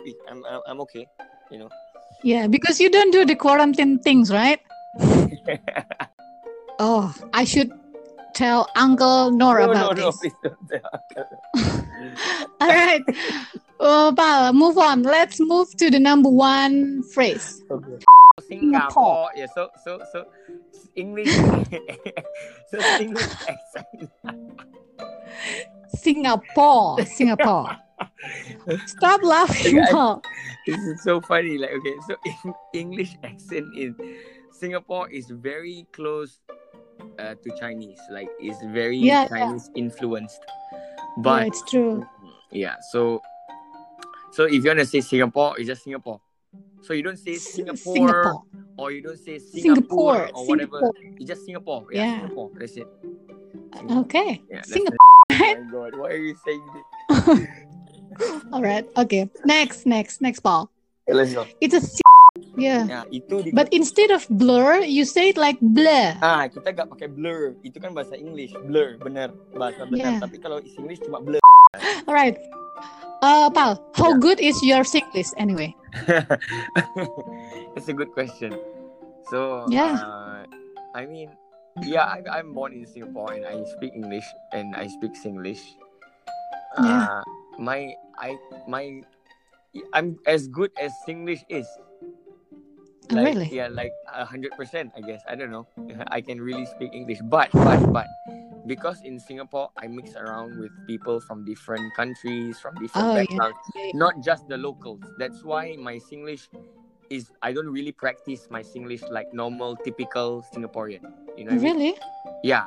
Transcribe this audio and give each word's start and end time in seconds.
happy. 0.00 0.16
I'm, 0.28 0.44
I'm 0.44 0.60
I'm 0.66 0.80
okay. 0.82 1.06
You 1.50 1.58
know. 1.58 1.68
Yeah, 2.22 2.46
because 2.46 2.80
you 2.80 2.90
don't 2.90 3.10
do 3.12 3.24
the 3.24 3.34
quarantine 3.34 3.98
things, 3.98 4.30
right? 4.32 4.60
Oh, 6.82 7.14
I 7.34 7.44
should 7.44 7.70
tell 8.32 8.66
Uncle 8.74 9.30
Nor 9.32 9.60
no, 9.60 9.66
no, 9.66 9.72
about 9.72 9.96
no, 9.98 10.06
this. 10.06 10.16
please 10.16 10.32
don't 10.42 10.56
tell. 10.72 11.84
All 12.58 12.68
right. 12.68 13.02
Oh, 13.78 14.14
Pal, 14.16 14.54
move 14.54 14.78
on. 14.78 15.02
Let's 15.02 15.38
move 15.40 15.68
to 15.76 15.90
the 15.90 16.00
number 16.00 16.30
one 16.30 17.02
phrase. 17.12 17.62
Okay. 17.70 17.98
Singapore. 18.48 19.28
Yeah. 19.36 19.44
So 19.54 19.68
so 19.84 20.00
so 20.10 20.24
English. 20.96 21.36
so 21.36 22.78
English 22.98 23.28
accent. 23.44 24.08
Singapore. 26.00 27.04
Singapore. 27.04 27.76
Stop 28.86 29.22
laughing, 29.22 29.80
Paul. 29.90 30.22
This 30.66 30.78
is 30.80 31.02
so 31.02 31.20
funny. 31.20 31.56
Like 31.58 31.70
okay, 31.72 31.94
so 32.06 32.16
in 32.44 32.54
English 32.74 33.16
accent 33.24 33.66
in 33.76 33.96
Singapore 34.52 35.08
is 35.10 35.30
very 35.30 35.86
close 35.92 36.40
uh, 37.18 37.34
to 37.34 37.48
Chinese. 37.58 37.98
Like 38.10 38.28
it's 38.38 38.60
very 38.72 38.98
Yeah, 38.98 39.22
yeah. 39.22 39.28
Chinese 39.28 39.70
influenced. 39.74 40.40
Yeah, 40.44 41.22
But 41.22 41.46
it's 41.48 41.62
true. 41.70 42.06
yeah, 42.52 42.76
so 42.92 43.20
so 44.32 44.44
if 44.44 44.62
you 44.62 44.68
wanna 44.68 44.84
say 44.84 45.00
Singapore, 45.00 45.56
it's 45.58 45.66
just 45.66 45.82
Singapore. 45.84 46.20
So 46.82 46.92
you 46.92 47.02
don't 47.02 47.18
say 47.18 47.36
Singapore, 47.36 47.94
Singapore. 47.96 48.42
or 48.78 48.90
you 48.92 49.02
don't 49.02 49.18
say 49.18 49.38
Singapore. 49.38 50.28
Singapore, 50.28 50.30
or 50.34 50.46
whatever. 50.46 50.78
Singapore. 50.80 51.16
It's 51.18 51.26
just 51.28 51.44
Singapore. 51.44 51.86
Yeah, 51.92 52.00
Yeah. 52.04 52.16
Singapore. 52.20 52.50
That's 52.58 52.76
it. 52.76 52.88
Okay. 53.90 54.42
Yeah, 54.50 54.62
Singapore. 54.62 54.96
it. 55.30 55.40
Oh 55.40 55.62
my 55.64 55.70
god, 55.72 55.96
why 55.98 56.08
are 56.10 56.16
you 56.16 56.34
saying 56.44 56.64
this? 56.74 57.48
All 58.52 58.62
right. 58.62 58.86
Okay. 58.96 59.28
Next, 59.44 59.86
next, 59.86 60.20
next, 60.20 60.40
Paul. 60.40 60.70
Okay, 61.08 61.16
let's 61.16 61.32
go. 61.34 61.46
It's 61.60 61.74
a 61.74 61.80
C- 61.80 62.02
yeah. 62.56 62.86
Yeah, 62.86 63.04
itu 63.10 63.42
di 63.42 63.50
But 63.50 63.72
instead 63.72 64.10
of 64.12 64.26
blur, 64.30 64.84
you 64.84 65.04
say 65.04 65.32
it 65.32 65.38
like 65.40 65.58
blur. 65.60 66.16
Ah, 66.22 66.46
kita 66.46 66.72
gak 66.76 66.88
pakai 66.92 67.08
blur. 67.10 67.56
Itu 67.64 67.80
kan 67.80 67.96
bahasa 67.96 68.14
English. 68.16 68.52
Blur, 68.68 69.00
benar. 69.00 69.32
Bahasa 69.56 69.88
benar. 69.88 70.18
Yeah. 70.18 70.20
Tapi 70.22 70.36
kalau 70.38 70.60
is 70.62 70.74
English 70.76 71.00
cuma 71.02 71.18
blur. 71.20 71.40
All 72.08 72.14
right. 72.14 72.36
Uh, 73.20 73.52
Paul, 73.52 73.76
how 73.92 74.16
Yeah. 74.16 74.20
good 74.20 74.40
is 74.40 74.56
your 74.64 74.80
Singlish 74.80 75.28
anyway? 75.36 75.76
That's 77.76 77.88
a 77.88 77.92
good 77.92 78.16
question. 78.16 78.56
So, 79.28 79.68
Yeah. 79.68 80.00
uh, 80.00 80.48
I 80.96 81.04
mean, 81.04 81.28
yeah, 81.84 82.08
I, 82.08 82.24
I'm 82.40 82.56
born 82.56 82.72
in 82.72 82.88
Singapore 82.88 83.36
and 83.36 83.44
I 83.44 83.60
speak 83.76 83.92
English 83.92 84.24
and 84.56 84.72
I 84.72 84.88
speak 84.88 85.12
Singlish. 85.20 85.60
Yeah. 86.80 87.20
Uh, 87.20 87.22
my, 87.58 87.94
I, 88.18 88.36
my, 88.68 89.02
I'm 89.92 90.18
as 90.26 90.48
good 90.48 90.70
as 90.80 90.92
Singlish 91.06 91.44
is. 91.48 91.66
Oh, 93.12 93.16
Like, 93.16 93.34
really? 93.34 93.48
Yeah, 93.50 93.66
like 93.68 93.90
a 94.06 94.24
hundred 94.24 94.52
percent. 94.56 94.92
I 94.96 95.00
guess 95.02 95.20
I 95.26 95.34
don't 95.34 95.50
know. 95.50 95.66
I 96.14 96.20
can 96.20 96.40
really 96.40 96.64
speak 96.66 96.94
English, 96.94 97.18
but 97.26 97.50
but 97.50 97.82
but 97.92 98.06
because 98.70 99.02
in 99.02 99.18
Singapore 99.18 99.70
I 99.76 99.88
mix 99.90 100.14
around 100.14 100.60
with 100.62 100.70
people 100.86 101.18
from 101.18 101.44
different 101.44 101.90
countries, 101.98 102.60
from 102.62 102.78
different 102.78 103.06
Oh, 103.06 103.14
yeah. 103.18 103.26
backgrounds, 103.26 103.58
not 103.94 104.14
just 104.22 104.46
the 104.46 104.56
locals. 104.56 105.02
That's 105.18 105.42
why 105.42 105.74
my 105.74 105.98
Singlish 105.98 106.46
is 107.10 107.32
I 107.42 107.50
don't 107.52 107.66
really 107.66 107.90
practice 107.90 108.46
my 108.48 108.62
Singlish 108.62 109.02
like 109.10 109.34
normal, 109.34 109.74
typical 109.74 110.46
Singaporean. 110.54 111.02
You 111.34 111.50
know? 111.50 111.58
what 111.58 111.66
I 111.66 111.66
mean? 111.66 111.74
Really? 111.74 111.94
Yeah. 112.46 112.66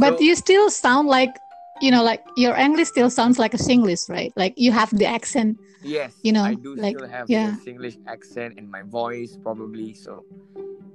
But 0.00 0.16
So- 0.16 0.24
you 0.24 0.32
still 0.34 0.70
sound 0.72 1.08
like, 1.12 1.36
you 1.80 1.90
know, 1.90 2.02
like 2.02 2.22
your 2.36 2.54
English 2.54 2.88
still 2.88 3.10
sounds 3.10 3.38
like 3.38 3.54
a 3.54 3.58
Singlish, 3.58 4.08
right? 4.08 4.32
Like 4.36 4.54
you 4.56 4.72
have 4.72 4.90
the 4.90 5.06
accent. 5.06 5.58
Yes, 5.82 6.16
you 6.22 6.32
know, 6.32 6.42
I 6.44 6.54
do 6.54 6.76
like, 6.76 6.96
still 6.96 7.08
have 7.08 7.28
yeah. 7.28 7.54
the 7.56 7.70
Singlish 7.70 7.98
accent 8.06 8.54
in 8.56 8.70
my 8.70 8.82
voice 8.82 9.36
probably, 9.42 9.92
so 9.92 10.24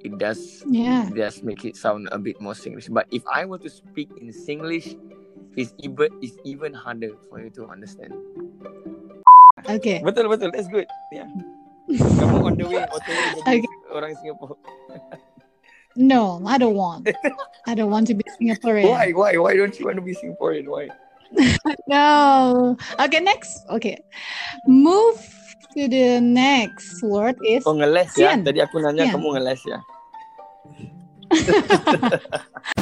it 0.04 0.18
does 0.18 0.64
Yeah. 0.66 1.08
it 1.08 1.16
does 1.16 1.44
make 1.44 1.66
it 1.66 1.76
sound 1.76 2.10
a 2.12 2.18
bit 2.18 2.40
more 2.42 2.54
Singlish. 2.54 2.92
But 2.92 3.06
if 3.12 3.24
I 3.28 3.46
were 3.46 3.60
to 3.60 3.70
speak 3.70 4.10
in 4.18 4.30
Singlish, 4.34 4.98
it's 5.58 5.74
even 5.80 6.10
it's 6.22 6.38
even 6.44 6.74
harder 6.74 7.14
for 7.30 7.42
you 7.44 7.50
to 7.60 7.68
understand. 7.68 8.14
Okay. 9.68 10.02
Betul 10.02 10.32
betul, 10.32 10.50
that's 10.56 10.72
good. 10.72 10.88
Yeah. 11.12 11.28
Kamu 11.90 12.46
on 12.46 12.54
the 12.58 12.66
way, 12.70 12.86
on 12.86 13.02
the 13.02 13.14
way 13.14 13.30
Okay. 13.62 13.74
orang 13.94 14.14
Singapore. 14.22 14.58
No, 15.96 16.42
I 16.46 16.58
don't 16.58 16.76
want. 16.76 17.10
I 17.68 17.76
don't 17.76 17.92
want 17.92 18.08
to 18.08 18.14
be 18.14 18.24
Singaporean. 18.40 18.90
Why 18.90 19.12
why 19.12 19.38
why 19.38 19.54
don't 19.58 19.74
you 19.80 19.86
want 19.86 19.98
to 19.98 20.06
be 20.06 20.16
Singaporean? 20.16 20.68
Why? 20.68 20.90
No. 21.88 22.78
Okay, 23.00 23.20
next. 23.22 23.66
Okay. 23.70 23.98
Move 24.66 25.18
to 25.78 25.88
the 25.88 26.20
next 26.22 27.02
word 27.06 27.38
is 27.46 27.62
Oh 27.66 27.78
ngeles 27.78 28.14
ya. 28.18 28.34
Tadi 28.42 28.62
aku 28.62 28.82
nanya 28.82 29.10
Sian. 29.10 29.14
kamu 29.18 29.28
ngeles 29.38 29.62
ya. 29.66 29.80